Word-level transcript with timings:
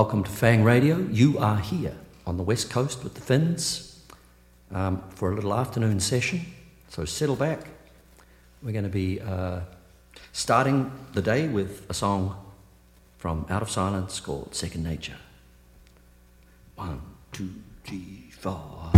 Welcome 0.00 0.24
to 0.24 0.30
Fang 0.30 0.64
Radio. 0.64 0.96
You 0.96 1.36
are 1.36 1.58
here 1.58 1.94
on 2.26 2.38
the 2.38 2.42
west 2.42 2.70
coast 2.70 3.04
with 3.04 3.12
the 3.12 3.20
Finns 3.20 4.02
um, 4.72 5.02
for 5.10 5.30
a 5.30 5.34
little 5.34 5.52
afternoon 5.52 6.00
session. 6.00 6.40
So 6.88 7.04
settle 7.04 7.36
back. 7.36 7.68
We're 8.62 8.72
going 8.72 8.84
to 8.84 8.88
be 8.88 9.20
uh, 9.20 9.60
starting 10.32 10.90
the 11.12 11.20
day 11.20 11.48
with 11.48 11.84
a 11.90 11.92
song 11.92 12.34
from 13.18 13.44
Out 13.50 13.60
of 13.60 13.68
Silence 13.68 14.20
called 14.20 14.54
Second 14.54 14.84
Nature. 14.84 15.18
One, 16.76 17.02
two, 17.30 17.50
three, 17.84 18.30
four. 18.38 18.90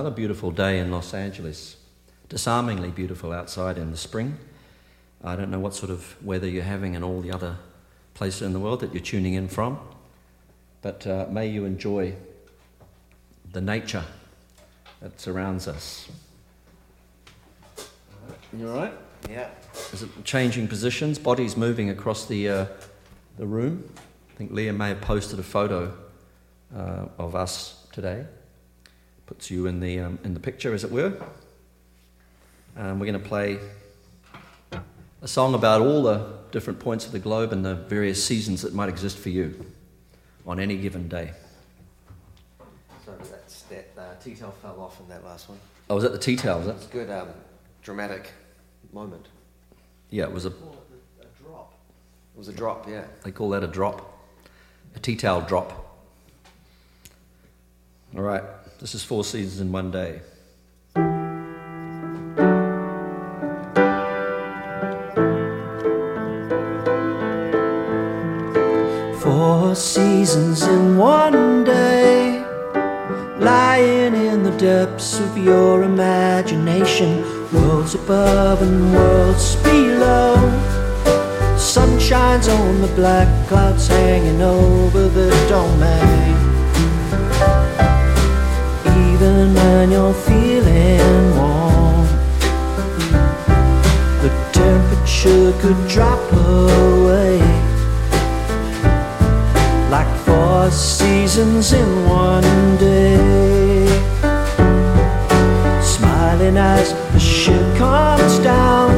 Another 0.00 0.16
beautiful 0.16 0.50
day 0.50 0.78
in 0.78 0.90
Los 0.90 1.12
Angeles. 1.12 1.76
Disarmingly 2.30 2.88
beautiful 2.88 3.32
outside 3.32 3.76
in 3.76 3.90
the 3.90 3.98
spring. 3.98 4.38
I 5.22 5.36
don't 5.36 5.50
know 5.50 5.60
what 5.60 5.74
sort 5.74 5.90
of 5.90 6.16
weather 6.24 6.48
you're 6.48 6.62
having 6.62 6.94
in 6.94 7.04
all 7.04 7.20
the 7.20 7.30
other 7.30 7.58
places 8.14 8.40
in 8.40 8.54
the 8.54 8.58
world 8.58 8.80
that 8.80 8.94
you're 8.94 9.02
tuning 9.02 9.34
in 9.34 9.46
from, 9.46 9.78
but 10.80 11.06
uh, 11.06 11.26
may 11.28 11.48
you 11.48 11.66
enjoy 11.66 12.14
the 13.52 13.60
nature 13.60 14.04
that 15.02 15.20
surrounds 15.20 15.68
us. 15.68 16.08
You 18.56 18.70
all 18.70 18.76
right? 18.78 18.94
Yeah. 19.28 19.50
Is 19.92 20.02
it 20.02 20.24
changing 20.24 20.68
positions? 20.68 21.18
Bodies 21.18 21.58
moving 21.58 21.90
across 21.90 22.24
the, 22.24 22.48
uh, 22.48 22.66
the 23.36 23.46
room? 23.46 23.84
I 24.32 24.38
think 24.38 24.50
Leah 24.50 24.72
may 24.72 24.88
have 24.88 25.02
posted 25.02 25.38
a 25.38 25.42
photo 25.42 25.92
uh, 26.74 27.04
of 27.18 27.34
us 27.34 27.84
today. 27.92 28.24
Puts 29.30 29.48
you 29.48 29.66
in 29.66 29.78
the, 29.78 30.00
um, 30.00 30.18
in 30.24 30.34
the 30.34 30.40
picture, 30.40 30.74
as 30.74 30.82
it 30.82 30.90
were. 30.90 31.16
Um, 32.76 32.98
we're 32.98 33.06
going 33.06 33.22
to 33.22 33.28
play 33.28 33.60
a 35.22 35.28
song 35.28 35.54
about 35.54 35.80
all 35.82 36.02
the 36.02 36.32
different 36.50 36.80
points 36.80 37.06
of 37.06 37.12
the 37.12 37.20
globe 37.20 37.52
and 37.52 37.64
the 37.64 37.76
various 37.76 38.24
seasons 38.24 38.60
that 38.62 38.74
might 38.74 38.88
exist 38.88 39.16
for 39.16 39.28
you 39.28 39.66
on 40.48 40.58
any 40.58 40.76
given 40.76 41.08
day. 41.08 41.30
So 43.06 43.12
that's 43.30 43.62
that 43.62 43.90
uh, 43.96 44.14
tea 44.20 44.34
towel 44.34 44.50
fell 44.50 44.80
off 44.80 44.98
in 44.98 45.08
that 45.10 45.24
last 45.24 45.48
one. 45.48 45.60
Oh, 45.88 45.94
was 45.94 46.02
that 46.02 46.10
the 46.10 46.18
tea 46.18 46.34
towel? 46.34 46.58
Was 46.58 46.66
It's 46.66 46.86
a 46.86 46.88
good 46.88 47.08
um, 47.08 47.28
dramatic 47.82 48.32
moment. 48.92 49.28
Yeah, 50.10 50.24
it 50.24 50.32
was 50.32 50.44
a. 50.44 50.48
A 50.48 50.52
drop. 51.40 51.72
It 52.34 52.38
was 52.38 52.48
a 52.48 52.52
drop, 52.52 52.88
yeah. 52.88 53.04
They 53.22 53.30
call 53.30 53.50
that 53.50 53.62
a 53.62 53.68
drop, 53.68 54.26
a 54.96 54.98
tea 54.98 55.14
towel 55.14 55.40
drop. 55.42 55.86
All 58.16 58.22
right, 58.22 58.42
this 58.80 58.94
is 58.94 59.04
four 59.04 59.24
seasons 59.24 59.60
in 59.60 59.70
one 59.70 59.90
day. 59.90 60.22
Four 69.20 69.74
seasons 69.74 70.62
in 70.62 70.96
one 70.96 71.62
day, 71.64 72.42
lying 73.38 74.14
in 74.14 74.42
the 74.42 74.56
depths 74.56 75.20
of 75.20 75.36
your 75.36 75.82
imagination, 75.82 77.22
worlds 77.52 77.94
above 77.94 78.62
and 78.62 78.94
worlds 78.94 79.56
below. 79.56 80.36
Sun 81.58 82.00
shines 82.00 82.48
on 82.48 82.80
the 82.80 82.92
black 82.94 83.28
clouds 83.46 83.88
hanging 83.88 84.40
over 84.40 85.06
the 85.08 85.30
domain. 85.50 86.49
You're 89.90 90.14
feeling 90.14 91.36
warm, 91.36 92.06
the 94.22 94.30
temperature 94.52 95.52
could 95.60 95.88
drop 95.88 96.20
away. 96.32 97.38
Like 99.90 100.08
four 100.24 100.70
seasons 100.70 101.72
in 101.72 102.08
one 102.08 102.76
day. 102.78 103.86
Smiling 105.82 106.56
as 106.56 106.92
the 107.12 107.18
ship 107.18 107.76
comes 107.76 108.38
down. 108.38 108.92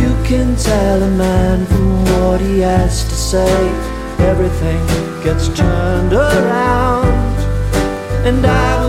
You 0.00 0.10
can 0.24 0.56
tell 0.56 1.02
a 1.02 1.10
man 1.10 1.66
from 1.66 2.04
what 2.04 2.40
he 2.40 2.60
has 2.60 3.04
to 3.04 3.14
say. 3.14 3.56
Everything 4.20 4.80
gets 5.22 5.48
turned 5.48 6.14
around, 6.14 7.36
and 8.24 8.46
I 8.46 8.81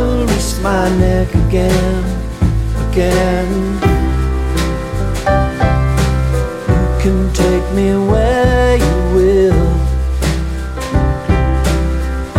my 0.63 0.88
neck 0.98 1.27
again, 1.36 2.04
again. 2.88 3.50
You 6.69 7.01
can 7.04 7.33
take 7.33 7.68
me 7.75 7.98
where 7.98 8.77
you 8.77 8.95
will, 9.13 9.68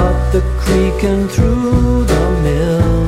up 0.07 0.33
the 0.33 0.41
creek 0.59 1.05
and 1.05 1.31
through 1.31 2.05
the 2.05 2.25
mill 2.43 3.05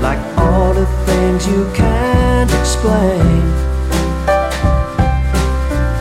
like 0.00 0.22
all 0.38 0.72
the 0.72 0.86
things 1.04 1.46
you 1.46 1.70
can't 1.74 2.50
explain. 2.60 3.42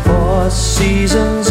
Four 0.05 0.49
seasons 0.49 1.44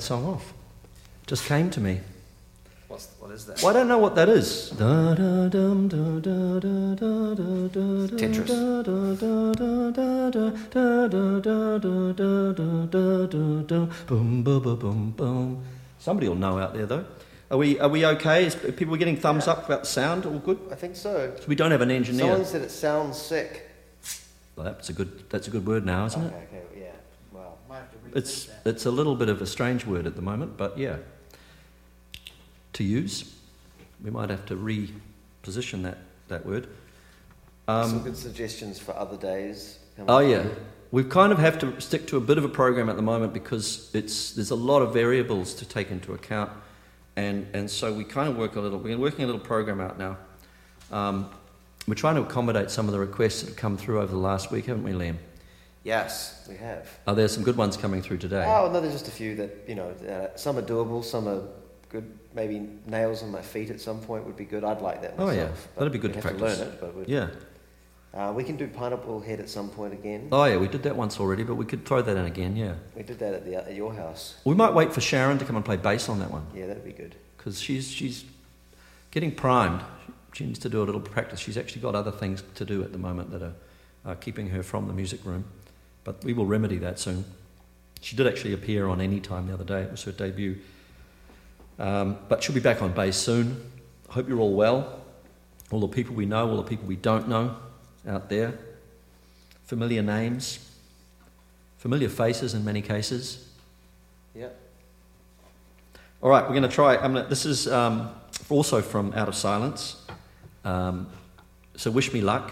that 0.00 0.06
song 0.06 0.24
off. 0.24 0.54
Just 1.26 1.44
came 1.44 1.68
to 1.70 1.80
me. 1.80 2.00
What's, 2.88 3.08
what 3.20 3.30
is 3.32 3.44
that? 3.46 3.62
Well, 3.62 3.68
I 3.68 3.72
don't 3.78 3.88
know 3.88 3.98
what 3.98 4.14
that 4.14 4.28
is. 4.30 4.70
Boom, 4.70 5.14
boom, 14.42 14.62
boom, 14.62 14.78
boom, 14.78 15.10
boom. 15.16 15.62
Somebody 15.98 16.28
will 16.28 16.34
know 16.34 16.58
out 16.58 16.74
there, 16.74 16.86
though. 16.86 17.04
Are 17.50 17.58
we, 17.58 17.78
are 17.78 17.88
we 17.88 18.06
okay? 18.06 18.46
Is 18.46 18.54
people 18.54 18.96
getting 18.96 19.18
thumbs 19.18 19.46
up 19.46 19.66
about 19.66 19.82
the 19.82 19.86
sound? 19.86 20.24
All 20.24 20.38
good? 20.38 20.58
I 20.72 20.76
think 20.76 20.96
so. 20.96 21.34
So 21.38 21.44
we 21.46 21.56
don't 21.56 21.72
have 21.72 21.82
an 21.82 21.90
engineer. 21.90 22.26
Someone 22.26 22.44
said 22.46 22.62
it 22.62 22.70
sounds 22.70 23.18
sick. 23.18 23.68
Well, 24.56 24.64
that's 24.64 24.88
a 24.88 24.92
good. 24.92 25.28
That's 25.30 25.46
a 25.48 25.50
good 25.50 25.66
word 25.66 25.84
now, 25.84 26.06
isn't 26.06 26.22
okay, 26.22 26.36
it? 26.36 26.48
okay, 26.52 26.62
yeah. 26.74 26.79
Well, 26.79 26.79
It's 28.14 28.48
it's 28.64 28.86
a 28.86 28.90
little 28.90 29.14
bit 29.14 29.28
of 29.28 29.40
a 29.42 29.46
strange 29.46 29.86
word 29.86 30.06
at 30.06 30.16
the 30.16 30.22
moment, 30.22 30.56
but 30.56 30.78
yeah. 30.78 30.96
To 32.74 32.84
use, 32.84 33.34
we 34.02 34.10
might 34.10 34.30
have 34.30 34.46
to 34.46 34.56
reposition 34.56 35.82
that 35.82 35.98
that 36.28 36.46
word. 36.46 36.68
some 37.66 37.96
Um, 37.98 38.02
good 38.02 38.16
suggestions 38.16 38.78
for 38.78 38.96
other 38.96 39.16
days. 39.16 39.78
oh 40.08 40.20
yeah, 40.20 40.44
we 40.90 41.04
kind 41.04 41.32
of 41.32 41.38
have 41.38 41.58
to 41.60 41.80
stick 41.80 42.06
to 42.08 42.16
a 42.16 42.20
bit 42.20 42.38
of 42.38 42.44
a 42.44 42.48
program 42.48 42.88
at 42.88 42.96
the 42.96 43.02
moment 43.02 43.32
because 43.32 43.90
it's 43.94 44.32
there's 44.32 44.50
a 44.50 44.56
lot 44.56 44.82
of 44.82 44.92
variables 44.92 45.54
to 45.54 45.64
take 45.64 45.90
into 45.90 46.14
account, 46.14 46.50
and 47.16 47.46
and 47.52 47.70
so 47.70 47.92
we 47.92 48.04
kind 48.04 48.28
of 48.28 48.36
work 48.36 48.56
a 48.56 48.60
little. 48.60 48.78
We're 48.78 48.98
working 48.98 49.24
a 49.24 49.26
little 49.26 49.40
program 49.40 49.80
out 49.80 49.98
now. 49.98 50.16
Um, 50.92 51.30
we're 51.86 51.94
trying 51.94 52.16
to 52.16 52.22
accommodate 52.22 52.70
some 52.70 52.86
of 52.86 52.92
the 52.92 53.00
requests 53.00 53.40
that 53.40 53.48
have 53.48 53.56
come 53.56 53.76
through 53.76 54.00
over 54.00 54.12
the 54.12 54.18
last 54.18 54.50
week, 54.52 54.66
haven't 54.66 54.84
we, 54.84 54.92
Liam? 54.92 55.16
Yes, 55.82 56.44
we 56.48 56.56
have. 56.56 56.86
Are 57.06 57.14
there 57.14 57.28
some 57.28 57.42
good 57.42 57.56
ones 57.56 57.76
coming 57.76 58.02
through 58.02 58.18
today? 58.18 58.44
Oh, 58.46 58.70
no, 58.70 58.80
there's 58.80 58.92
just 58.92 59.08
a 59.08 59.12
few 59.12 59.34
that, 59.36 59.64
you 59.66 59.74
know, 59.74 59.88
uh, 59.90 60.36
some 60.36 60.58
are 60.58 60.62
doable, 60.62 61.02
some 61.02 61.26
are 61.26 61.42
good. 61.88 62.18
Maybe 62.34 62.68
nails 62.86 63.22
on 63.22 63.30
my 63.30 63.40
feet 63.42 63.70
at 63.70 63.80
some 63.80 63.98
point 64.00 64.24
would 64.26 64.36
be 64.36 64.44
good. 64.44 64.62
I'd 64.62 64.82
like 64.82 65.00
that 65.02 65.16
myself. 65.18 65.30
Oh, 65.30 65.34
yeah. 65.34 65.50
That'd 65.78 65.92
be 65.92 65.98
good 65.98 66.12
to 66.14 66.20
practice. 66.20 66.58
to 66.58 66.64
learn 66.64 66.72
it, 66.74 66.80
but 66.80 67.08
Yeah. 67.08 67.28
Uh, 68.12 68.32
we 68.34 68.42
can 68.42 68.56
do 68.56 68.66
Pineapple 68.66 69.20
Head 69.20 69.38
at 69.38 69.48
some 69.48 69.68
point 69.70 69.92
again. 69.92 70.28
Oh 70.32 70.44
yeah, 70.44 70.56
we 70.56 70.66
did 70.66 70.82
that 70.82 70.96
once 70.96 71.20
already, 71.20 71.44
but 71.44 71.54
we 71.54 71.64
could 71.64 71.86
throw 71.86 72.02
that 72.02 72.16
in 72.16 72.24
again. 72.24 72.56
Yeah, 72.56 72.74
We 72.96 73.04
did 73.04 73.20
that 73.20 73.34
at, 73.34 73.44
the, 73.44 73.54
at 73.54 73.72
your 73.74 73.94
house. 73.94 74.34
we 74.44 74.52
might 74.56 74.74
wait 74.74 74.92
for 74.92 75.00
Sharon 75.00 75.38
to 75.38 75.44
come 75.44 75.54
and 75.54 75.64
play 75.64 75.76
bass 75.76 76.08
on 76.08 76.18
that 76.18 76.28
one 76.28 76.44
Yeah, 76.52 76.66
that'd 76.66 76.84
be 76.84 76.90
good. 76.92 77.14
because 77.36 77.60
she's 77.60 77.88
she's 77.88 78.24
getting 79.12 79.32
primed. 79.32 79.80
She 80.32 80.44
needs 80.44 80.58
to 80.58 80.68
do 80.68 80.82
a 80.82 80.84
little 80.84 81.00
practice. 81.00 81.38
She's 81.38 81.56
actually 81.56 81.82
got 81.82 81.94
other 81.94 82.10
things 82.10 82.42
to 82.56 82.64
do 82.64 82.82
at 82.82 82.90
the 82.90 82.98
moment 82.98 83.30
that 83.30 83.42
are, 83.42 83.54
are 84.04 84.16
keeping 84.16 84.48
her 84.48 84.64
from 84.64 84.88
the 84.88 84.92
music 84.92 85.24
room, 85.24 85.44
but 86.10 86.24
we 86.24 86.32
will 86.32 86.44
remedy 86.44 86.76
that 86.78 86.98
soon. 86.98 87.24
She 88.00 88.16
did 88.16 88.26
actually 88.26 88.52
appear 88.52 88.88
on 88.88 89.00
Any 89.00 89.20
Time 89.20 89.46
the 89.46 89.54
other 89.54 89.62
day. 89.62 89.82
It 89.82 89.92
was 89.92 90.02
her 90.02 90.10
debut. 90.10 90.58
Um, 91.78 92.18
but 92.28 92.42
she'll 92.42 92.54
be 92.54 92.60
back 92.60 92.82
on 92.82 92.90
bass 92.92 93.16
soon. 93.16 93.70
I 94.08 94.14
hope 94.14 94.28
you're 94.28 94.40
all 94.40 94.54
well. 94.54 95.02
All 95.70 95.78
the 95.78 95.86
people 95.86 96.16
we 96.16 96.26
know, 96.26 96.50
all 96.50 96.56
the 96.56 96.64
people 96.64 96.88
we 96.88 96.96
don't 96.96 97.28
know 97.28 97.54
out 98.08 98.28
there. 98.28 98.58
Familiar 99.66 100.02
names, 100.02 100.68
familiar 101.78 102.08
faces 102.08 102.54
in 102.54 102.64
many 102.64 102.82
cases. 102.82 103.48
Yeah. 104.34 104.48
All 106.22 106.30
right, 106.30 106.42
we're 106.42 106.56
going 106.56 106.62
to 106.62 106.68
try. 106.68 106.96
I'm 106.96 107.14
gonna, 107.14 107.28
this 107.28 107.46
is 107.46 107.68
um, 107.68 108.10
also 108.48 108.82
from 108.82 109.12
Out 109.14 109.28
of 109.28 109.36
Silence. 109.36 110.04
Um, 110.64 111.06
so, 111.76 111.88
wish 111.92 112.12
me 112.12 112.20
luck. 112.20 112.50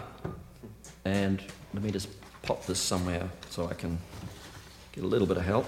And 1.05 1.43
let 1.75 1.83
me 1.83 1.91
just 1.91 2.09
pop 2.49 2.64
this 2.64 2.81
somewhere 2.81 3.28
so 3.50 3.69
I 3.69 3.75
can 3.75 3.99
get 4.93 5.05
a 5.05 5.07
little 5.07 5.26
bit 5.26 5.37
of 5.37 5.45
help. 5.45 5.67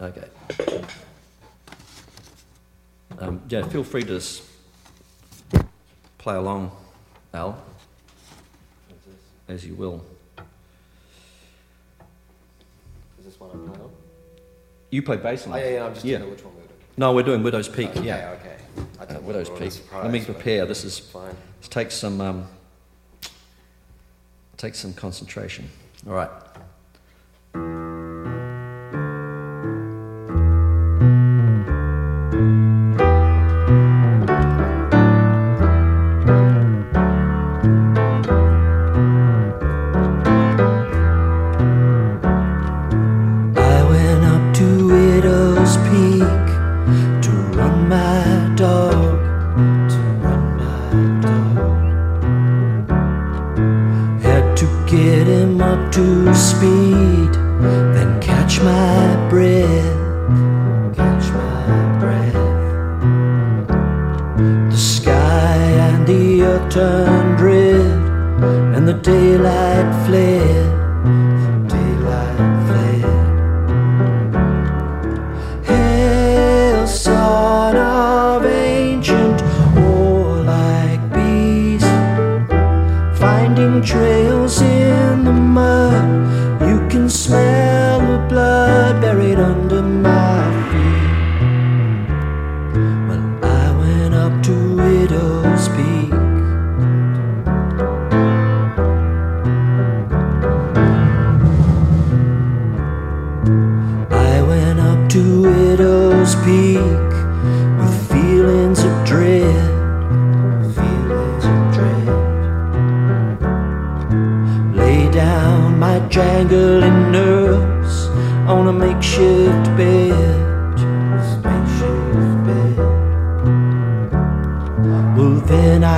Okay. 0.00 0.28
Um, 3.18 3.42
yeah, 3.48 3.66
feel 3.66 3.82
free 3.82 4.02
to 4.02 4.06
just 4.06 4.44
play 6.18 6.36
along, 6.36 6.70
Al, 7.34 7.60
as 9.48 9.66
you 9.66 9.74
will. 9.74 10.04
Is 13.18 13.24
this 13.24 13.40
one 13.40 13.50
I'm 13.52 13.66
playing 13.66 13.80
on? 13.82 13.90
You 14.90 15.02
play 15.02 15.16
bass 15.16 15.48
on 15.48 15.54
Oh, 15.54 15.56
yeah, 15.56 15.68
yeah, 15.68 15.84
I'm 15.84 15.94
just 15.94 16.06
Yeah. 16.06 16.18
which 16.22 16.44
one 16.44 16.54
we're 16.54 16.60
doing. 16.60 16.78
No, 16.96 17.12
we're 17.12 17.24
doing 17.24 17.42
Widow's 17.42 17.68
Peak. 17.68 17.88
okay, 17.90 18.06
yeah. 18.06 18.36
okay. 18.38 18.56
I 19.00 19.16
Uh, 19.16 19.20
Widow's 19.20 19.48
we 19.48 19.54
were 19.54 19.60
on 19.62 19.66
a 19.66 19.70
Peak. 19.70 19.92
Let 19.92 20.10
me 20.12 20.24
prepare. 20.24 20.64
This 20.64 20.84
is 20.84 20.96
fine. 20.96 21.34
It 21.60 21.70
takes 21.70 21.96
some 21.96 22.20
um, 22.20 22.46
takes 24.58 24.78
some 24.78 24.92
concentration. 24.92 25.68
All 26.06 26.14
right. 26.14 26.30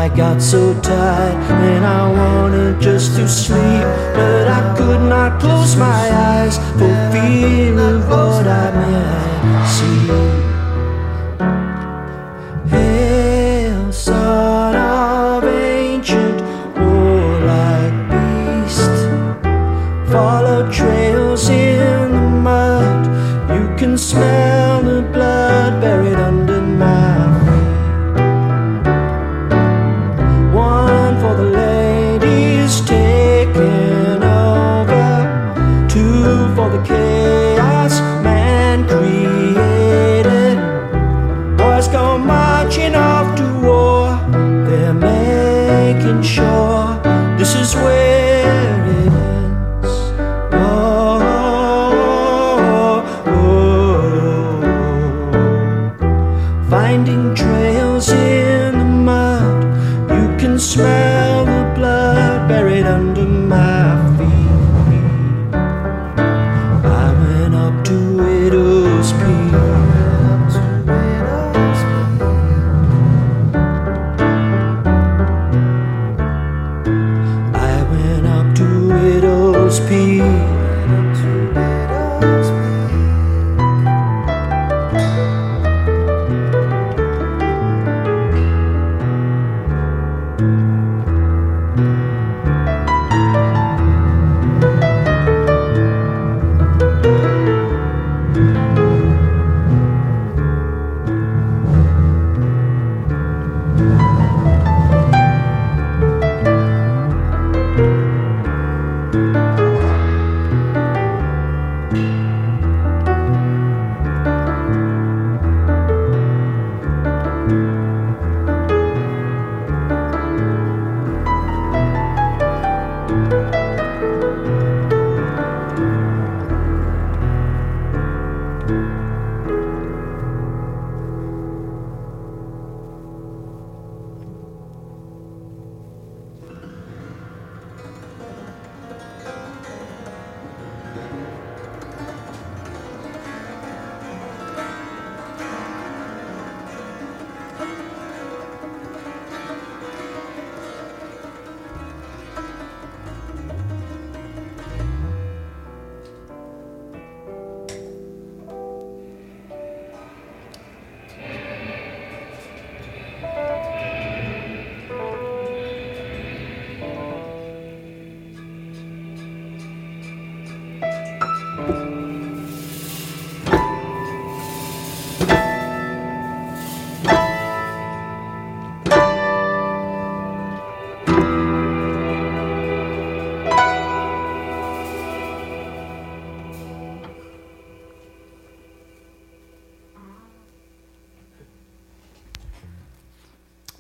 I 0.01 0.09
got 0.09 0.41
so 0.41 0.73
tired 0.81 1.35
and 1.51 1.85
I 1.85 2.11
wanted 2.11 2.81
just 2.81 3.17
to 3.17 3.29
sleep, 3.29 3.85
but 4.15 4.49
I 4.49 4.75
could 4.75 5.03
not 5.11 5.39
close 5.43 5.77
my 5.77 6.11
eyes 6.11 6.57
for 6.79 6.95
fear 7.13 7.79
of 7.79 8.09
what 8.09 8.47
I 8.47 8.71
might 8.81 9.67
see. 9.69 10.30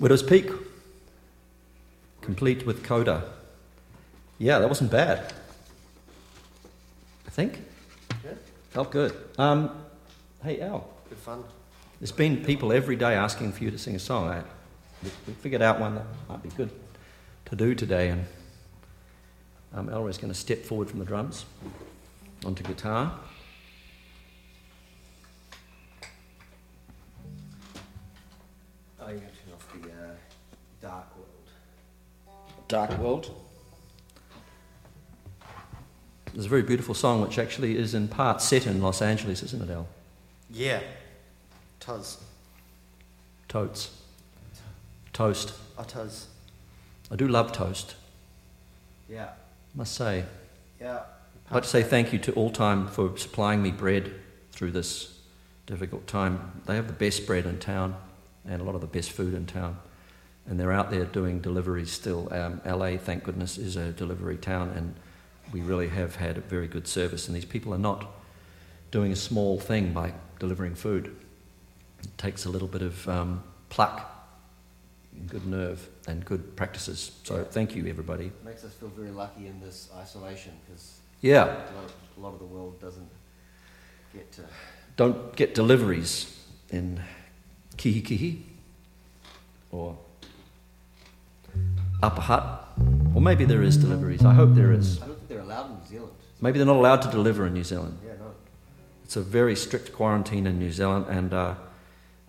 Widow's 0.00 0.22
Peak, 0.22 0.50
complete 2.22 2.64
with 2.64 2.82
coda. 2.82 3.22
Yeah, 4.38 4.58
that 4.58 4.68
wasn't 4.68 4.90
bad. 4.90 5.32
I 7.26 7.30
think. 7.30 7.60
Yeah. 8.24 8.32
Felt 8.70 8.90
good. 8.90 9.14
Um, 9.38 9.70
hey, 10.42 10.60
Al, 10.62 10.88
Good 11.10 11.18
fun. 11.18 11.44
there's 12.00 12.12
been 12.12 12.42
people 12.42 12.72
every 12.72 12.96
day 12.96 13.14
asking 13.14 13.52
for 13.52 13.62
you 13.62 13.70
to 13.70 13.78
sing 13.78 13.94
a 13.94 13.98
song. 13.98 14.28
I, 14.28 14.42
we- 15.02 15.10
figured 15.42 15.60
out 15.62 15.78
one 15.80 15.94
that 15.96 16.06
might 16.30 16.42
be 16.42 16.48
good 16.50 16.70
to 17.46 17.56
do 17.56 17.74
today, 17.74 18.08
and 18.08 18.24
um, 19.74 19.90
Elroy's 19.90 20.16
going 20.18 20.32
to 20.32 20.38
step 20.38 20.64
forward 20.64 20.88
from 20.88 20.98
the 20.98 21.04
drums 21.04 21.44
onto 22.46 22.62
guitar. 22.62 23.12
Oh, 29.02 29.08
you 29.08 29.14
have 29.18 29.32
to 29.32 29.38
turn 29.44 29.54
off 29.54 29.72
the 29.82 29.88
uh, 29.88 30.14
dark 30.80 31.06
world. 31.16 31.26
Dark 32.68 32.98
World. 32.98 33.34
There's 36.32 36.46
a 36.46 36.48
very 36.48 36.62
beautiful 36.62 36.94
song 36.94 37.20
which 37.20 37.38
actually 37.38 37.76
is 37.76 37.94
in 37.94 38.06
part 38.06 38.40
set 38.40 38.66
in 38.66 38.80
Los 38.80 39.02
Angeles, 39.02 39.42
isn't 39.42 39.68
it, 39.68 39.72
Al? 39.72 39.88
Yeah. 40.48 40.80
Tuz. 41.80 42.18
Totes. 43.48 43.90
Toast. 45.12 45.54
Oh, 45.76 45.82
Tuz. 45.82 46.28
I 47.10 47.16
do 47.16 47.26
love 47.26 47.50
toast, 47.50 47.96
Yeah. 49.08 49.30
must 49.74 49.94
say. 49.96 50.24
Yeah. 50.80 51.00
I'd 51.48 51.54
like 51.54 51.62
to 51.64 51.68
say 51.68 51.82
thank 51.82 52.12
you 52.12 52.20
to 52.20 52.32
All 52.34 52.50
Time 52.50 52.86
for 52.86 53.18
supplying 53.18 53.60
me 53.60 53.72
bread 53.72 54.12
through 54.52 54.70
this 54.70 55.18
difficult 55.66 56.06
time. 56.06 56.62
They 56.66 56.76
have 56.76 56.86
the 56.86 56.92
best 56.92 57.26
bread 57.26 57.46
in 57.46 57.58
town 57.58 57.96
and 58.46 58.60
a 58.62 58.64
lot 58.64 58.76
of 58.76 58.80
the 58.80 58.86
best 58.86 59.10
food 59.10 59.34
in 59.34 59.46
town. 59.46 59.78
And 60.48 60.58
they're 60.58 60.72
out 60.72 60.90
there 60.90 61.04
doing 61.04 61.40
deliveries 61.40 61.92
still. 61.92 62.32
Um, 62.32 62.60
LA, 62.66 62.96
thank 62.96 63.24
goodness, 63.24 63.56
is 63.58 63.76
a 63.76 63.92
delivery 63.92 64.36
town, 64.36 64.70
and 64.70 64.94
we 65.52 65.60
really 65.60 65.88
have 65.88 66.16
had 66.16 66.38
a 66.38 66.40
very 66.40 66.66
good 66.66 66.88
service. 66.88 67.28
And 67.28 67.36
these 67.36 67.44
people 67.44 67.72
are 67.74 67.78
not 67.78 68.10
doing 68.90 69.12
a 69.12 69.16
small 69.16 69.58
thing 69.60 69.92
by 69.92 70.12
delivering 70.38 70.74
food. 70.74 71.14
It 72.02 72.18
takes 72.18 72.44
a 72.46 72.48
little 72.48 72.66
bit 72.68 72.82
of 72.82 73.08
um, 73.08 73.42
pluck, 73.68 74.16
and 75.16 75.28
good 75.28 75.46
nerve, 75.46 75.86
and 76.08 76.24
good 76.24 76.56
practices. 76.56 77.12
So 77.24 77.36
Yeah. 77.36 77.44
thank 77.44 77.76
you, 77.76 77.86
everybody. 77.86 78.26
It 78.26 78.44
Makes 78.44 78.64
us 78.64 78.72
feel 78.72 78.88
very 78.88 79.10
lucky 79.10 79.46
in 79.46 79.60
this 79.60 79.88
isolation 79.96 80.52
because 80.66 81.00
Yeah. 81.20 81.44
a 81.44 81.48
lot, 81.76 81.92
a 82.16 82.20
lot 82.20 82.32
of 82.32 82.38
the 82.38 82.46
world 82.46 82.80
doesn't 82.80 83.08
get 84.12 84.32
to. 84.32 84.42
don't 84.96 85.34
get 85.36 85.54
deliveries 85.54 86.36
in 86.70 87.00
Kihikihi 87.76 88.42
or 89.70 89.96
Upper 92.02 92.20
Hutt. 92.20 92.68
Or 93.14 93.20
maybe 93.20 93.44
there 93.44 93.62
is 93.62 93.76
deliveries. 93.76 94.24
I 94.24 94.32
hope 94.34 94.54
there 94.54 94.72
is. 94.72 95.02
I 95.02 95.06
don't 95.06 95.16
think 95.16 95.28
they're 95.28 95.40
allowed 95.40 95.66
in 95.70 95.78
New 95.78 95.86
Zealand. 95.86 96.12
Maybe 96.40 96.58
they're 96.58 96.66
not 96.66 96.76
allowed 96.76 97.02
to 97.02 97.10
deliver 97.10 97.46
in 97.46 97.52
New 97.54 97.64
Zealand. 97.64 97.98
Yeah, 98.04 98.12
no. 98.18 98.32
It's 99.04 99.16
a 99.16 99.20
very 99.22 99.54
strict 99.56 99.92
quarantine 99.92 100.46
in 100.46 100.58
New 100.58 100.72
Zealand, 100.72 101.06
and 101.10 101.34
uh, 101.34 101.54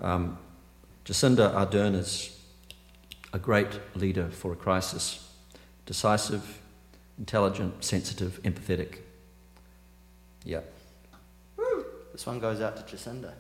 um, 0.02 0.38
Jacinda 1.06 1.54
Ardern 1.54 1.96
is 1.96 2.38
a 3.32 3.40
great 3.40 3.80
leader 3.96 4.30
for 4.30 4.52
a 4.52 4.56
crisis. 4.56 5.30
Decisive, 5.86 6.60
intelligent, 7.18 7.84
sensitive, 7.84 8.42
empathetic. 8.44 8.98
Yeah, 10.44 10.62
This 12.12 12.26
one 12.26 12.40
goes 12.40 12.60
out 12.62 12.76
to 12.76 12.84
Jacinda. 12.96 13.32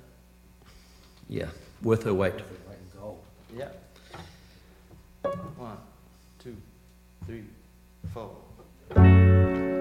yeah, 1.27 1.47
worth 1.81 2.03
her 2.03 2.13
weight. 2.13 2.35
Weight 2.35 2.43
in 2.69 2.99
gold. 2.99 3.19
Yeah. 3.57 3.69
One, 5.57 5.77
three, 7.25 7.43
four. 8.13 9.80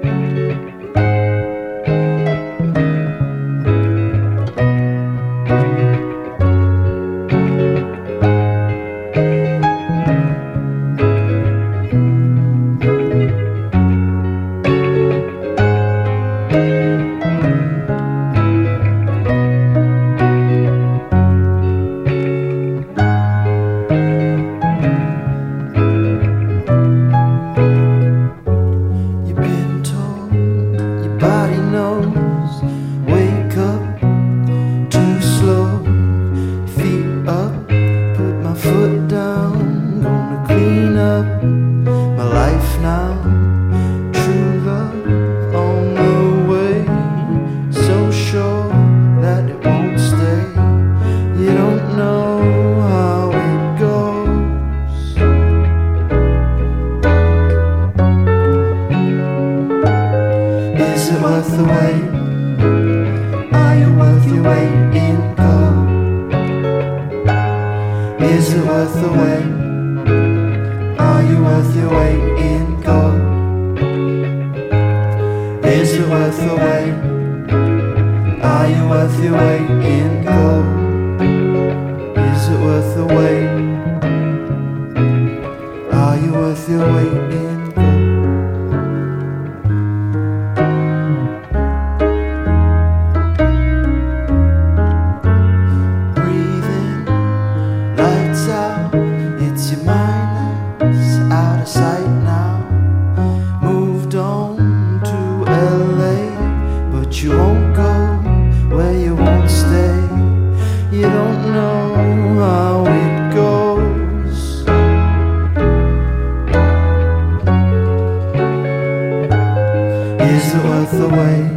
Is 120.50 120.56
it 120.56 120.64
worth 120.64 120.90
the 120.90 121.08
wait? 121.08 121.50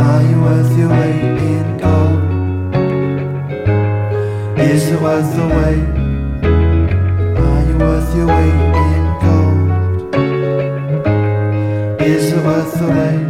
Are 0.00 0.22
you 0.28 0.36
worth 0.42 0.76
your 0.76 0.88
weight 0.88 1.22
in 1.52 1.76
gold? 1.78 2.20
Is 4.58 4.88
it 4.90 5.00
worth 5.00 5.36
the 5.36 5.46
wait? 5.54 5.86
Are 7.38 7.62
you 7.68 7.76
worth 7.78 8.10
your 8.16 8.26
weight 8.26 8.74
in 8.90 9.04
gold? 9.22 9.66
Is 12.02 12.32
it 12.32 12.42
worth 12.44 12.74
the 12.76 12.88
wait? 12.88 13.23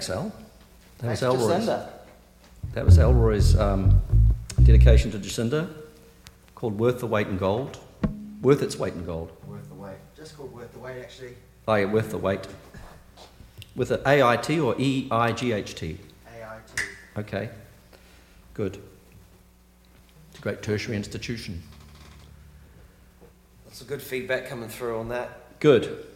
Thanks, 0.00 0.08
Al. 0.08 0.32
That 0.98 1.10
was 1.10 1.22
Elroy's. 1.22 1.66
Jacinda. 1.66 1.88
That 2.72 2.84
was 2.86 2.98
Elroy's 2.98 3.58
um, 3.58 4.00
dedication 4.62 5.10
to 5.10 5.18
Jacinda, 5.18 5.70
called 6.54 6.78
"Worth 6.78 7.00
the 7.00 7.06
Weight 7.06 7.26
in 7.26 7.36
Gold." 7.36 7.78
Worth 8.40 8.62
its 8.62 8.78
weight 8.78 8.94
in 8.94 9.04
gold. 9.04 9.30
Worth 9.46 9.68
the 9.68 9.74
weight. 9.74 9.98
Just 10.16 10.38
called 10.38 10.54
worth 10.54 10.72
the 10.72 10.78
weight, 10.78 11.02
actually. 11.02 11.34
Oh, 11.68 11.74
yeah, 11.74 11.84
worth 11.84 12.10
the 12.10 12.16
weight. 12.16 12.48
With 13.76 13.90
an 13.90 14.00
A 14.06 14.22
I 14.22 14.38
T 14.38 14.58
or 14.58 14.74
E 14.78 15.06
I 15.10 15.32
G 15.32 15.52
H 15.52 15.74
T. 15.74 15.98
A 16.34 16.44
I 16.46 16.58
T. 16.74 16.82
Okay, 17.18 17.50
good. 18.54 18.78
It's 20.30 20.38
a 20.38 20.42
great 20.42 20.62
tertiary 20.62 20.96
institution. 20.96 21.62
Lots 23.66 23.82
of 23.82 23.86
good 23.86 24.00
feedback 24.00 24.48
coming 24.48 24.70
through 24.70 24.98
on 24.98 25.10
that. 25.10 25.60
Good. 25.60 26.06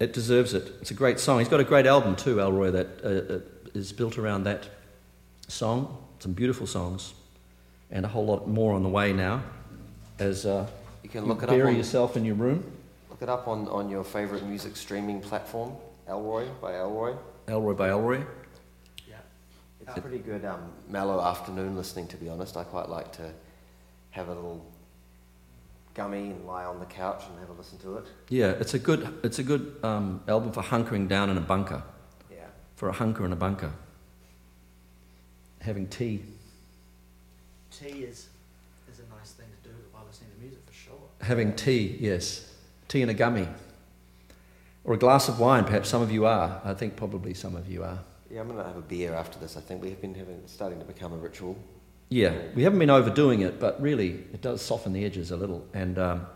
It 0.00 0.14
deserves 0.14 0.54
it. 0.54 0.72
It's 0.80 0.90
a 0.90 0.94
great 0.94 1.20
song. 1.20 1.40
He's 1.40 1.48
got 1.48 1.60
a 1.60 1.64
great 1.64 1.86
album 1.86 2.16
too, 2.16 2.40
Elroy, 2.40 2.70
that 2.70 3.04
uh, 3.04 3.34
uh, 3.34 3.78
is 3.78 3.92
built 3.92 4.16
around 4.16 4.44
that 4.44 4.66
song. 5.46 5.98
Some 6.20 6.32
beautiful 6.32 6.66
songs, 6.66 7.12
and 7.90 8.06
a 8.06 8.08
whole 8.08 8.24
lot 8.24 8.48
more 8.48 8.72
on 8.72 8.82
the 8.82 8.88
way 8.88 9.12
now. 9.12 9.42
As 10.18 10.46
uh, 10.46 10.66
You 11.02 11.10
can 11.10 11.24
you 11.24 11.28
look 11.28 11.42
it 11.42 11.50
up 11.50 11.54
bury 11.54 11.70
on, 11.70 11.76
yourself 11.76 12.16
in 12.16 12.24
your 12.24 12.34
room, 12.34 12.64
look 13.10 13.20
it 13.20 13.28
up 13.28 13.46
on, 13.46 13.68
on 13.68 13.90
your 13.90 14.02
favourite 14.04 14.44
music 14.44 14.76
streaming 14.76 15.20
platform, 15.20 15.72
Elroy 16.08 16.48
by 16.62 16.76
Elroy. 16.76 17.14
Elroy 17.46 17.74
by 17.74 17.90
Elroy. 17.90 18.22
Yeah. 19.06 19.16
It's 19.82 19.98
a 19.98 20.00
pretty 20.00 20.18
good 20.18 20.46
um, 20.46 20.72
mellow 20.88 21.20
afternoon 21.20 21.76
listening, 21.76 22.06
to 22.08 22.16
be 22.16 22.28
honest. 22.28 22.56
I 22.56 22.64
quite 22.64 22.88
like 22.88 23.12
to 23.12 23.30
have 24.10 24.28
a 24.28 24.34
little 24.34 24.64
gummy 25.94 26.30
and 26.30 26.46
lie 26.46 26.64
on 26.64 26.78
the 26.78 26.86
couch 26.86 27.24
and 27.28 27.38
have 27.40 27.48
a 27.50 27.52
listen 27.52 27.78
to 27.78 27.96
it. 27.98 28.04
Yeah, 28.28 28.50
it's 28.60 28.74
a 28.74 28.78
good, 28.78 29.12
it's 29.22 29.38
a 29.38 29.42
good 29.42 29.76
um, 29.82 30.22
album 30.28 30.52
for 30.52 30.62
hunkering 30.62 31.08
down 31.08 31.30
in 31.30 31.36
a 31.36 31.40
bunker, 31.40 31.82
Yeah. 32.30 32.38
for 32.76 32.88
a 32.88 32.92
hunker 32.92 33.24
in 33.24 33.32
a 33.32 33.36
bunker. 33.36 33.72
Having 35.60 35.88
tea, 35.88 36.22
Tea 37.70 38.04
is 38.04 38.28
is 38.90 38.98
a 39.00 39.14
nice 39.16 39.30
thing 39.32 39.46
to 39.62 39.68
do 39.68 39.74
while 39.92 40.04
listening 40.06 40.30
to 40.34 40.40
music 40.40 40.58
for 40.66 40.72
sure. 40.72 40.98
having 41.20 41.54
tea, 41.54 41.96
yes, 42.00 42.50
tea 42.88 43.02
and 43.02 43.10
a 43.10 43.14
gummy, 43.14 43.46
or 44.84 44.94
a 44.94 44.98
glass 44.98 45.28
of 45.28 45.38
wine. 45.38 45.64
Perhaps 45.64 45.88
some 45.88 46.02
of 46.02 46.10
you 46.10 46.24
are. 46.26 46.60
I 46.64 46.74
think 46.74 46.96
probably 46.96 47.34
some 47.34 47.54
of 47.56 47.70
you 47.70 47.82
are. 47.84 47.98
Yeah, 48.30 48.40
I'm 48.40 48.46
going 48.48 48.58
to 48.58 48.64
have 48.64 48.76
a 48.76 48.80
beer 48.82 49.12
after 49.14 49.38
this. 49.38 49.56
I 49.56 49.60
think 49.60 49.82
we've 49.82 50.00
been 50.00 50.14
having, 50.14 50.40
starting 50.46 50.78
to 50.78 50.84
become 50.84 51.12
a 51.12 51.16
ritual. 51.16 51.56
Yeah, 52.10 52.34
we 52.56 52.64
haven't 52.64 52.80
been 52.80 52.90
overdoing 52.90 53.42
it, 53.42 53.60
but 53.60 53.80
really 53.80 54.10
it 54.32 54.42
does 54.42 54.60
soften 54.60 54.92
the 54.92 55.04
edges 55.04 55.30
a 55.30 55.36
little. 55.36 55.64
And 55.72 55.96
um, 55.96 56.26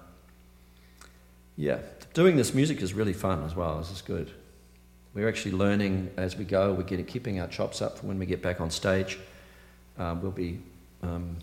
yeah, 1.56 1.78
doing 2.14 2.36
this 2.36 2.54
music 2.54 2.80
is 2.80 2.94
really 2.94 3.12
fun 3.12 3.42
as 3.42 3.56
well. 3.56 3.78
This 3.78 3.90
is 3.90 4.00
good. 4.00 4.30
We're 5.14 5.28
actually 5.28 5.52
learning 5.52 6.10
as 6.16 6.36
we 6.36 6.44
go. 6.44 6.72
We're 6.72 6.84
getting 6.84 7.04
keeping 7.04 7.40
our 7.40 7.48
chops 7.48 7.82
up 7.82 7.98
for 7.98 8.06
when 8.06 8.20
we 8.20 8.26
get 8.26 8.40
back 8.40 8.60
on 8.60 8.70
stage. 8.70 9.18
Um, 9.98 10.22
we'll 10.22 10.30
be, 10.30 10.60
um, 11.02 11.36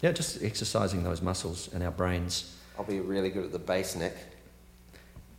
yeah, 0.00 0.12
just 0.12 0.42
exercising 0.44 1.02
those 1.02 1.20
muscles 1.20 1.68
and 1.72 1.82
our 1.82 1.90
brains. 1.90 2.56
I'll 2.78 2.84
be 2.84 3.00
really 3.00 3.30
good 3.30 3.44
at 3.44 3.52
the 3.52 3.58
bass 3.58 3.96
neck. 3.96 4.16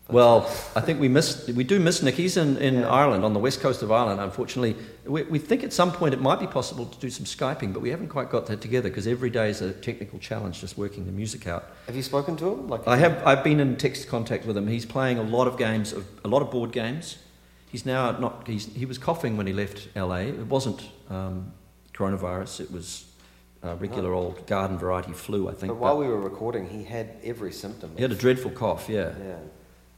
Well, 0.10 0.42
I 0.76 0.82
think 0.82 1.00
we 1.00 1.08
miss 1.08 1.48
we 1.48 1.64
do 1.64 1.80
miss 1.80 2.04
Nick. 2.04 2.16
He's 2.16 2.36
in, 2.36 2.58
in 2.58 2.82
Yeah. 2.82 2.90
Ireland, 2.90 3.24
on 3.24 3.34
the 3.34 3.40
west 3.40 3.62
coast 3.62 3.82
of 3.82 3.92
Ireland. 3.92 4.20
Unfortunately, 4.20 4.76
we, 5.06 5.24
we 5.24 5.40
think 5.40 5.64
at 5.64 5.72
some 5.72 5.92
point 5.92 6.14
it 6.14 6.22
might 6.22 6.40
be 6.40 6.48
possible 6.48 6.86
to 6.86 7.00
do 7.00 7.10
some 7.10 7.26
skyping, 7.26 7.72
but 7.74 7.82
we 7.82 7.90
haven't 7.90 8.10
quite 8.10 8.30
got 8.30 8.46
that 8.48 8.60
together 8.60 8.90
because 8.90 9.08
every 9.08 9.30
day 9.30 9.50
is 9.50 9.62
a 9.62 9.72
technical 9.72 10.20
challenge, 10.20 10.60
just 10.60 10.78
working 10.78 11.06
the 11.06 11.12
music 11.12 11.48
out. 11.48 11.72
Have 11.88 11.96
you 11.96 12.04
spoken 12.04 12.36
to 12.38 12.52
him? 12.52 12.68
Like 12.68 12.86
I 12.86 12.98
have 12.98 13.26
I've 13.26 13.44
been 13.44 13.60
in 13.62 13.78
text 13.78 14.10
contact 14.10 14.46
with 14.46 14.58
him. 14.58 14.68
He's 14.68 14.86
playing 14.86 15.20
a 15.20 15.24
lot 15.24 15.48
of 15.48 15.58
games, 15.58 15.94
of, 15.94 16.06
a 16.26 16.28
lot 16.28 16.42
of 16.42 16.52
board 16.52 16.74
games. 16.74 17.18
He's 17.72 17.86
now 17.86 18.12
not. 18.12 18.48
He's, 18.48 18.66
he 18.76 18.86
was 18.86 18.98
coughing 18.98 19.38
when 19.38 19.48
he 19.48 19.54
left 19.54 19.88
LA. 19.96 20.18
It 20.18 20.48
wasn't 20.48 20.88
um, 21.10 21.54
coronavirus. 21.94 22.60
It 22.60 22.72
was 22.72 23.06
uh, 23.64 23.76
regular 23.78 24.14
old 24.14 24.46
garden 24.46 24.78
variety 24.78 25.14
flu, 25.14 25.50
I 25.50 25.54
think. 25.54 25.72
But 25.72 25.78
while 25.78 25.98
we 25.98 26.08
were 26.08 26.20
recording, 26.20 26.68
he 26.68 26.84
had 26.84 27.16
every 27.24 27.52
symptom. 27.52 27.92
he 27.96 28.02
had 28.02 28.12
a 28.12 28.16
dreadful 28.16 28.52
cough. 28.52 28.90
Yeah. 28.90 29.14
yeah. 29.26 29.38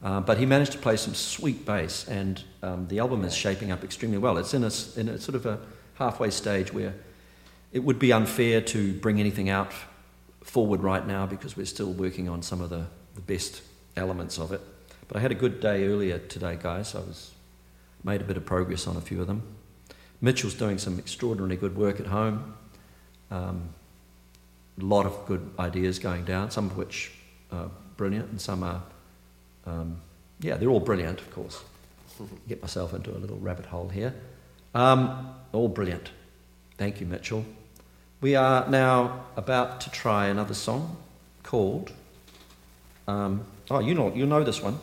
Uh, 0.02 0.20
but 0.20 0.38
he 0.38 0.46
managed 0.46 0.72
to 0.72 0.78
play 0.78 0.96
some 0.96 1.14
sweet 1.14 1.64
bass, 1.64 2.06
and 2.06 2.42
um, 2.62 2.86
the 2.88 2.98
album 2.98 3.24
is 3.24 3.34
shaping 3.34 3.70
up 3.70 3.82
extremely 3.82 4.18
well. 4.18 4.36
It's 4.36 4.54
in 4.54 4.62
a, 4.62 4.70
in 5.00 5.08
a 5.08 5.18
sort 5.18 5.34
of 5.34 5.46
a 5.46 5.58
halfway 5.94 6.30
stage 6.30 6.72
where 6.72 6.94
it 7.72 7.80
would 7.80 7.98
be 7.98 8.12
unfair 8.12 8.60
to 8.60 8.92
bring 8.94 9.20
anything 9.20 9.48
out 9.48 9.72
forward 10.42 10.80
right 10.80 11.06
now 11.06 11.26
because 11.26 11.56
we're 11.56 11.66
still 11.66 11.92
working 11.92 12.28
on 12.28 12.42
some 12.42 12.60
of 12.60 12.70
the, 12.70 12.86
the 13.14 13.20
best 13.20 13.62
elements 13.96 14.38
of 14.38 14.52
it. 14.52 14.60
But 15.08 15.16
I 15.16 15.20
had 15.20 15.32
a 15.32 15.34
good 15.34 15.60
day 15.60 15.86
earlier 15.86 16.18
today, 16.18 16.58
guys. 16.60 16.94
I 16.94 17.00
was 17.00 17.32
made 18.04 18.20
a 18.20 18.24
bit 18.24 18.36
of 18.36 18.44
progress 18.44 18.86
on 18.86 18.96
a 18.96 19.00
few 19.00 19.20
of 19.20 19.26
them. 19.26 19.42
Mitchell's 20.20 20.54
doing 20.54 20.78
some 20.78 20.98
extraordinarily 20.98 21.56
good 21.56 21.76
work 21.76 22.00
at 22.00 22.06
home. 22.06 22.54
Um, 23.30 23.70
a 24.80 24.84
lot 24.84 25.06
of 25.06 25.26
good 25.26 25.50
ideas 25.58 25.98
going 25.98 26.24
down, 26.24 26.50
some 26.50 26.66
of 26.66 26.76
which 26.76 27.12
are 27.50 27.70
brilliant, 27.96 28.30
and 28.30 28.40
some 28.40 28.62
are 28.62 28.82
um, 29.66 30.00
yeah, 30.40 30.56
they're 30.56 30.68
all 30.68 30.80
brilliant, 30.80 31.20
of 31.20 31.30
course. 31.30 31.62
Get 32.48 32.62
myself 32.62 32.94
into 32.94 33.10
a 33.10 33.18
little 33.18 33.38
rabbit 33.38 33.66
hole 33.66 33.88
here. 33.88 34.14
Um, 34.74 35.34
all 35.52 35.68
brilliant. 35.68 36.10
Thank 36.78 37.00
you, 37.00 37.06
Mitchell. 37.06 37.44
We 38.20 38.34
are 38.34 38.68
now 38.68 39.26
about 39.36 39.80
to 39.82 39.90
try 39.90 40.26
another 40.26 40.54
song 40.54 40.96
called. 41.42 41.92
Um, 43.08 43.44
oh, 43.70 43.78
you 43.78 43.94
know, 43.94 44.12
you 44.14 44.26
know 44.26 44.42
this 44.42 44.62
one. 44.62 44.78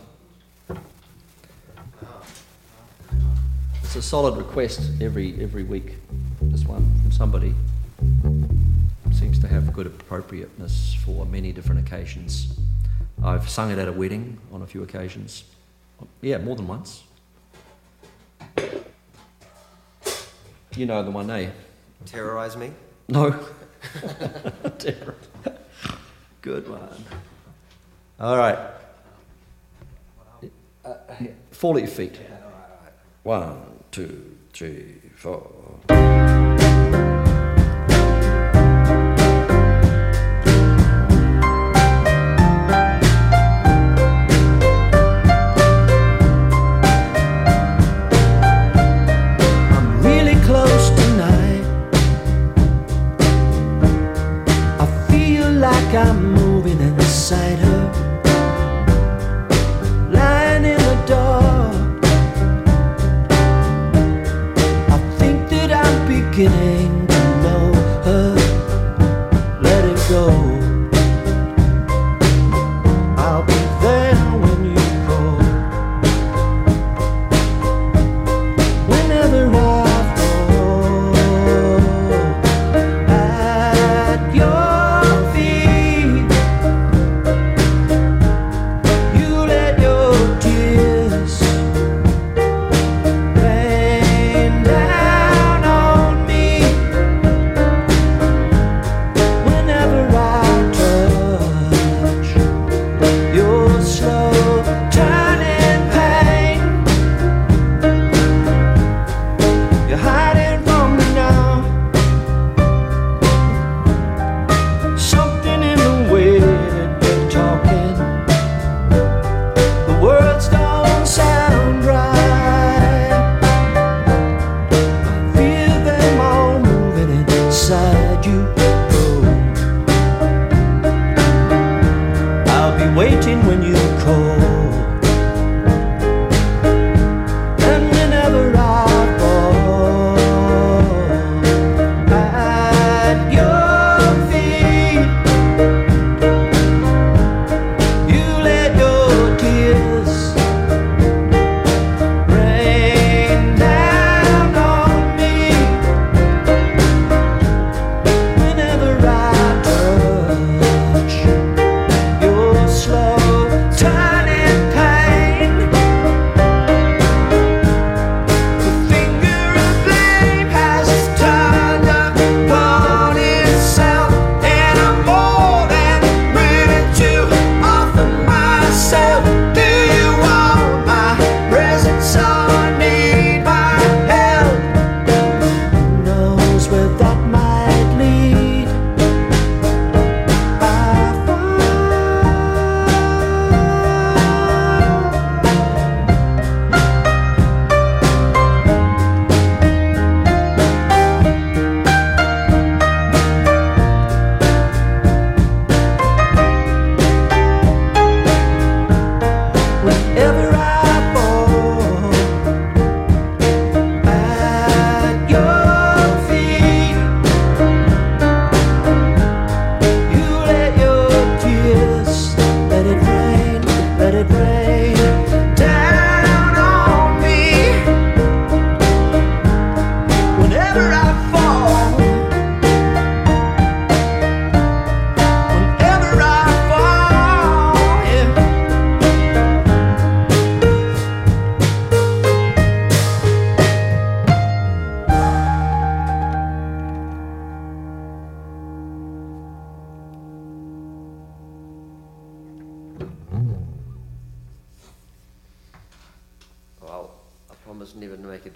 It's 3.84 3.96
a 3.96 4.02
solid 4.02 4.38
request 4.38 4.82
every 5.02 5.44
every 5.44 5.64
week. 5.64 5.98
This 6.42 6.64
one 6.66 7.00
from 7.02 7.12
somebody 7.12 7.54
seems 9.12 9.38
to 9.40 9.48
have 9.48 9.72
good 9.72 9.86
appropriateness 9.86 10.96
for 11.06 11.26
many 11.26 11.52
different 11.52 11.86
occasions. 11.88 12.58
I've 13.24 13.50
sung 13.50 13.72
it 13.72 13.80
at 13.80 13.88
a 13.88 13.92
wedding 13.92 14.38
on 14.52 14.62
a 14.62 14.68
few 14.68 14.84
occasions. 14.84 15.46
Yeah, 16.22 16.40
more 16.40 16.58
than 16.58 16.68
once. 16.68 17.04
You 20.76 20.86
know 20.86 21.04
the 21.04 21.12
one, 21.12 21.30
eh? 21.30 21.52
Terrorize 22.06 22.58
me. 22.58 22.72
No. 23.08 23.30
Good 26.42 26.68
one. 26.68 27.06
All 28.20 28.38
right. 28.38 28.60
Uh, 30.84 30.96
fall 31.52 31.78
at 31.78 31.84
your 31.84 31.92
feet. 31.92 32.20
One, 33.24 33.62
two, 33.92 34.38
three, 34.52 35.00
four. 35.16 35.50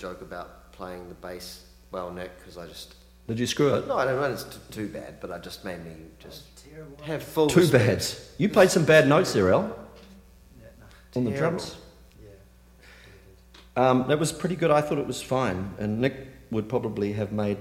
Joke 0.07 0.21
about 0.21 0.71
playing 0.71 1.07
the 1.09 1.15
bass 1.15 1.63
well, 1.91 2.11
Nick, 2.11 2.37
because 2.39 2.57
I 2.57 2.65
just 2.67 2.95
Did 3.27 3.39
you 3.39 3.47
screw 3.47 3.73
it? 3.75 3.87
no, 3.87 3.97
I 3.97 4.05
don't 4.05 4.19
know 4.19 4.31
it's 4.31 4.43
t- 4.43 4.57
too 4.71 4.87
bad, 4.87 5.19
but 5.21 5.31
I 5.31 5.37
just 5.37 5.63
made 5.65 5.83
me 5.85 5.91
just 6.19 6.43
Terrible. 6.71 6.97
have 7.03 7.23
full 7.23 7.47
Too 7.47 7.61
respect. 7.61 7.85
bad. 7.87 8.05
You 8.37 8.49
played 8.49 8.69
some 8.71 8.85
bad 8.85 9.07
notes 9.07 9.33
there, 9.33 9.51
Al, 9.53 9.63
Yeah, 10.59 10.67
no. 10.79 11.19
on 11.19 11.23
the 11.25 11.31
drums. 11.31 11.77
Yeah. 12.21 13.89
Um, 13.89 14.05
that 14.07 14.19
was 14.19 14.31
pretty 14.31 14.55
good. 14.55 14.71
I 14.71 14.81
thought 14.81 14.97
it 14.97 15.07
was 15.07 15.21
fine, 15.21 15.73
and 15.79 15.99
Nick 16.01 16.15
would 16.51 16.67
probably 16.69 17.13
have 17.13 17.31
made 17.31 17.57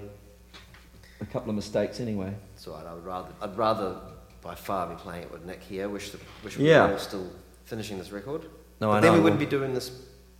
a 1.20 1.26
couple 1.26 1.50
of 1.50 1.56
mistakes 1.56 2.00
anyway. 2.00 2.32
It's 2.54 2.66
all 2.68 2.74
right. 2.74 2.86
I 2.86 2.94
would 2.94 3.04
rather, 3.04 3.28
I'd 3.40 3.56
rather 3.56 3.96
by 4.42 4.54
far 4.54 4.88
be 4.88 4.94
playing 4.96 5.22
it 5.24 5.32
with 5.32 5.44
Nick 5.44 5.62
here. 5.62 5.88
Wish 5.88 6.10
that, 6.10 6.20
wish 6.44 6.56
we 6.58 6.68
Yeah. 6.68 6.86
were 6.86 6.92
all 6.92 6.98
still 6.98 7.30
finishing 7.64 7.98
this 7.98 8.10
record. 8.12 8.42
No, 8.80 8.88
but 8.88 8.90
I 8.90 9.00
then 9.00 9.12
know. 9.12 9.18
we 9.18 9.24
wouldn't 9.24 9.40
be 9.40 9.46
doing 9.46 9.72
this 9.74 9.90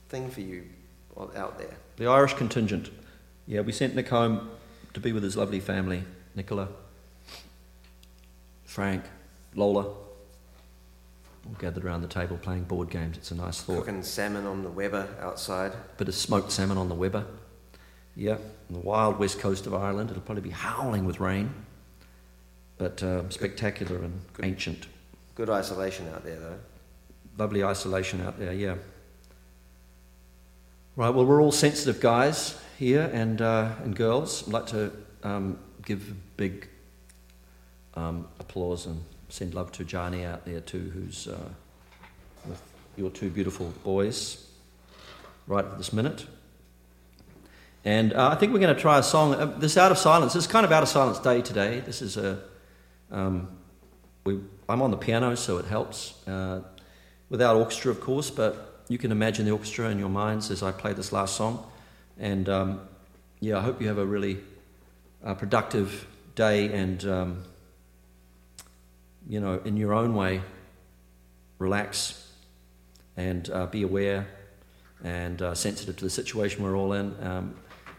thing 0.09 0.31
for 0.31 0.41
you 0.41 0.63
o- 0.63 0.76
out 1.37 1.59
there. 1.59 1.77
The 1.97 2.07
Irish 2.07 2.35
contingent. 2.35 2.91
Yeah, 3.47 3.61
we 3.61 3.73
sent 3.73 3.95
Nick 3.95 4.09
home 4.09 4.51
to 4.95 5.01
be 5.01 5.13
with 5.13 5.23
his 5.23 5.37
lovely 5.37 5.61
family, 5.61 6.05
Nicola, 6.35 6.69
Frank, 8.65 9.05
Lola. 9.55 9.85
All 9.85 11.55
gathered 11.59 11.85
around 11.85 12.03
the 12.03 12.09
table 12.09 12.37
playing 12.37 12.65
board 12.65 12.91
games. 12.91 13.17
It's 13.17 13.31
a 13.31 13.35
nice 13.35 13.61
thought. 13.63 13.85
Cooking 13.85 14.03
salmon 14.03 14.47
on 14.47 14.63
the 14.63 14.69
Weber 14.69 15.09
outside. 15.21 15.73
Bit 15.97 16.09
of 16.09 16.15
smoked 16.15 16.51
salmon 16.51 16.77
on 16.77 16.89
the 16.89 16.95
Weber. 16.95 17.25
Yeah, 18.17 18.35
on 18.35 18.73
the 18.73 18.81
wild 18.81 19.19
west 19.19 19.39
coast 19.39 19.67
of 19.67 19.75
Ireland. 19.75 20.11
It'll 20.11 20.23
probably 20.23 20.43
be 20.43 20.51
howling 20.51 21.05
with 21.05 21.21
rain, 21.21 21.53
but 22.79 23.03
um, 23.03 23.31
spectacular 23.31 23.99
and 23.99 24.21
ancient. 24.43 24.87
Good 25.35 25.51
isolation 25.51 26.09
out 26.09 26.25
there, 26.25 26.41
though. 26.41 26.59
Lovely 27.39 27.63
isolation 27.63 28.23
out 28.23 28.39
there, 28.39 28.55
yeah. 28.55 28.77
Right, 30.99 31.11
well, 31.11 31.27
we're 31.27 31.43
all 31.43 31.53
sensitive 31.53 32.01
guys 32.01 32.59
here 32.79 33.03
and, 33.03 33.43
uh, 33.43 33.75
and 33.85 33.95
girls. 33.95 34.49
I'd 34.49 34.55
like 34.55 34.67
to 34.69 34.93
um, 35.23 35.59
give 35.85 36.15
big 36.39 36.71
um, 37.93 38.27
applause 38.41 38.87
and 38.87 39.05
send 39.29 39.53
love 39.53 39.71
to 39.73 39.85
Jani 39.85 40.25
out 40.25 40.47
there 40.47 40.61
too, 40.61 40.91
who's 40.95 41.29
uh, 41.29 41.51
with 42.49 42.63
your 42.97 43.11
two 43.11 43.29
beautiful 43.29 43.75
boys 43.85 44.49
right 45.47 45.67
at 45.67 45.77
this 45.77 45.93
minute. 45.93 46.25
And 47.85 48.15
uh, 48.15 48.31
I 48.31 48.37
think 48.37 48.55
we're 48.55 48.61
going 48.61 48.75
to 48.75 48.81
try 48.81 48.99
a 48.99 49.03
song. 49.03 49.35
Uh, 49.35 49.45
this 49.45 49.77
Out 49.77 49.93
of 49.93 49.99
Silence, 49.99 50.35
is 50.35 50.47
kind 50.47 50.65
of 50.65 50.73
Out 50.73 50.83
of 50.83 50.89
Silence 50.89 51.19
Day 51.19 51.43
today. 51.43 51.81
This 51.81 52.01
is 52.01 52.17
a. 52.17 52.41
Um, 53.11 53.49
we, 54.25 54.41
I'm 54.67 54.81
on 54.81 54.93
the 54.93 54.97
piano, 54.97 55.35
so 55.35 55.59
it 55.59 55.67
helps. 55.67 56.27
Uh, 56.27 56.63
without 57.29 57.57
orchestra, 57.57 57.91
of 57.91 58.01
course, 58.01 58.31
but 58.31 58.76
you 58.89 58.99
can 58.99 59.11
imagine 59.11 59.45
the 59.45 59.51
orchestra 59.51 59.91
in 59.91 59.99
your 59.99 60.09
minds 60.09 60.51
as 60.51 60.63
I 60.63 60.71
play 60.73 60.93
this 60.93 61.13
last 61.13 61.37
song. 61.37 61.65
And 62.19 62.49
um, 62.49 62.81
yeah, 63.41 63.59
I 63.59 63.63
hope 63.63 63.81
you 63.81 63.89
have 63.89 63.99
a 63.99 64.07
really 64.07 64.39
uh, 65.25 65.35
productive 65.35 66.07
day 66.35 66.73
and, 66.73 67.05
um, 67.05 67.45
you 69.29 69.41
know, 69.41 69.61
in 69.65 69.77
your 69.77 69.93
own 69.93 70.15
way, 70.15 70.41
relax 71.59 72.31
and 73.17 73.51
uh, 73.51 73.67
be 73.67 73.83
aware 73.83 74.29
and 75.03 75.43
uh, 75.43 75.55
sensitive 75.55 75.97
to 75.97 76.05
the 76.05 76.11
situation 76.11 76.63
we're 76.63 76.77
all 76.77 76.93
in. 76.93 77.15
Um, 77.23 77.57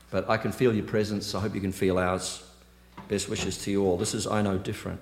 but 0.10 0.30
I 0.30 0.38
can 0.38 0.52
feel 0.52 0.74
your 0.74 0.86
presence. 0.86 1.36
I 1.36 1.42
hope 1.42 1.54
you 1.54 1.62
can 1.62 1.74
feel 1.74 1.98
ours. 1.98 2.44
Best 3.10 3.30
wishes 3.30 3.58
to 3.60 3.72
you 3.72 3.86
all. 3.86 3.98
This 3.98 4.14
is 4.14 4.26
I 4.26 4.42
Know 4.42 4.58
Different. 4.58 5.02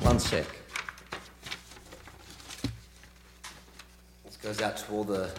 One 0.00 0.18
sec. 0.18 0.59
Goes 4.50 4.60
out 4.62 4.76
to 4.76 4.92
all 4.92 5.04
the 5.04 5.30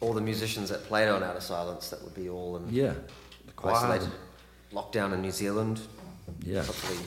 all 0.00 0.14
the 0.14 0.20
musicians 0.20 0.70
that 0.70 0.82
played 0.84 1.08
on 1.08 1.22
Out 1.22 1.36
of 1.36 1.42
Silence 1.42 1.90
that 1.90 2.02
would 2.02 2.14
be 2.14 2.28
all 2.30 2.56
in 2.56 2.72
Yeah. 2.72 2.94
Isolated 3.62 4.10
lockdown 4.72 5.12
in 5.12 5.20
New 5.20 5.30
Zealand. 5.30 5.80
Yeah. 6.42 6.62
Hopefully 6.62 6.98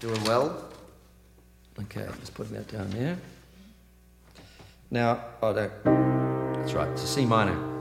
doing 0.00 0.22
well. 0.24 0.68
Okay, 1.80 2.06
just 2.20 2.34
putting 2.34 2.54
that 2.54 2.68
down 2.68 2.90
there. 2.90 3.16
Now, 4.90 5.24
oh, 5.42 5.52
that, 5.52 5.84
that's 5.84 6.72
right. 6.72 6.88
It's 6.88 7.04
a 7.04 7.06
C 7.06 7.24
minor. 7.24 7.75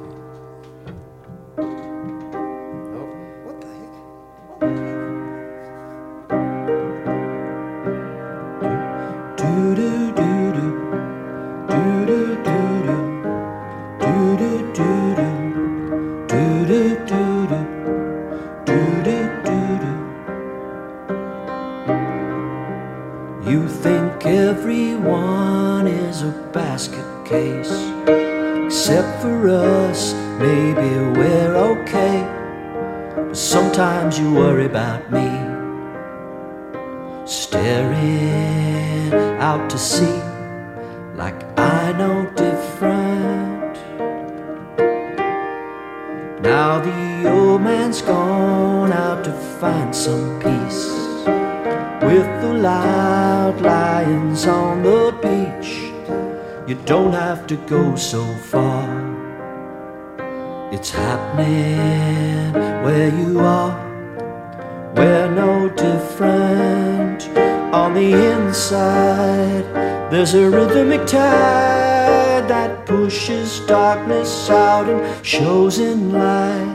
We're 64.95 65.29
no 65.29 65.69
different 65.69 67.27
on 67.73 67.93
the 67.93 68.13
inside. 68.31 69.65
There's 70.09 70.33
a 70.33 70.49
rhythmic 70.49 71.05
tide 71.05 72.47
that 72.47 72.85
pushes 72.85 73.59
darkness 73.61 74.49
out 74.49 74.87
and 74.87 75.25
shows 75.25 75.79
in 75.79 76.13
light. 76.13 76.74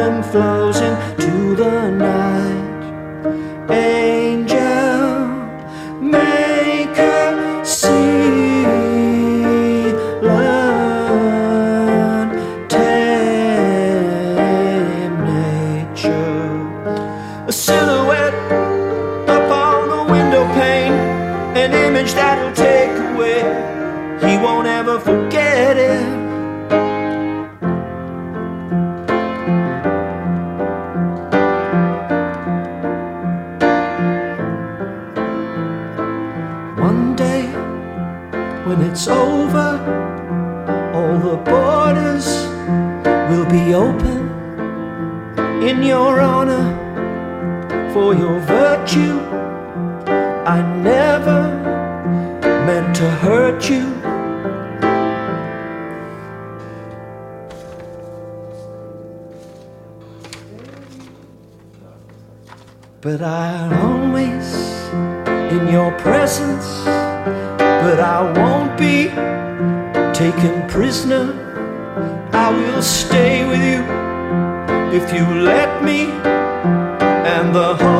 Rhythm 0.00 0.22
flows 0.22 0.80
into 0.80 1.39
if 75.02 75.12
you 75.14 75.26
let 75.52 75.82
me. 75.82 76.10
And 77.32 77.54
the 77.54 77.99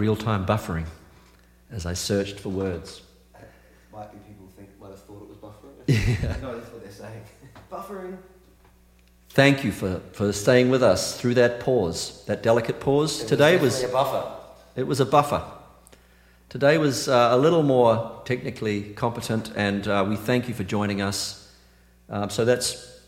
real 0.00 0.16
time 0.16 0.46
buffering 0.46 0.86
as 1.70 1.84
I 1.84 1.92
searched 1.92 2.40
for 2.40 2.48
words. 2.48 3.02
Might 3.92 4.10
be 4.10 4.18
people 4.26 4.48
think 4.56 4.70
might 4.80 4.92
have 4.92 5.02
thought 5.02 5.22
it 5.22 5.28
was 5.28 5.36
buffering. 5.36 5.76
Yeah. 6.22 6.36
No, 6.40 6.58
that's 6.58 6.72
what 6.72 6.82
they're 6.82 6.90
saying. 6.90 7.22
buffering. 7.70 8.16
Thank 9.28 9.62
you 9.62 9.72
for, 9.72 10.00
for 10.12 10.32
staying 10.32 10.70
with 10.70 10.82
us 10.82 11.20
through 11.20 11.34
that 11.34 11.60
pause, 11.60 12.24
that 12.24 12.42
delicate 12.42 12.80
pause. 12.80 13.22
It 13.22 13.28
Today 13.28 13.58
was, 13.58 13.74
was, 13.74 13.82
a 13.82 13.88
buffer. 13.88 14.32
it 14.74 14.86
was 14.86 15.00
a 15.00 15.04
buffer. 15.06 15.42
Today 16.48 16.78
was 16.78 17.06
uh, 17.06 17.28
a 17.32 17.36
little 17.36 17.62
more 17.62 18.22
technically 18.24 18.94
competent, 18.94 19.52
and 19.54 19.86
uh, 19.86 20.06
we 20.08 20.16
thank 20.16 20.48
you 20.48 20.54
for 20.54 20.64
joining 20.64 21.02
us. 21.02 21.52
Um, 22.08 22.30
so 22.30 22.46
that's 22.46 23.00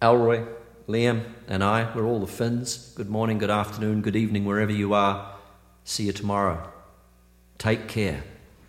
Elroy, 0.00 0.44
Liam, 0.88 1.22
and 1.46 1.62
I. 1.62 1.94
We're 1.94 2.06
all 2.06 2.18
the 2.18 2.26
Finns. 2.26 2.94
Good 2.96 3.10
morning, 3.10 3.36
good 3.36 3.50
afternoon, 3.50 4.00
good 4.00 4.16
evening, 4.16 4.46
wherever 4.46 4.72
you 4.72 4.94
are. 4.94 5.39
See 5.84 6.04
you 6.04 6.12
tomorrow. 6.12 6.72
Take 7.58 7.88
care. 7.88 8.22